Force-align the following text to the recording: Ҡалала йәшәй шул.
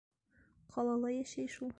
Ҡалала 0.77 1.11
йәшәй 1.17 1.53
шул. 1.57 1.69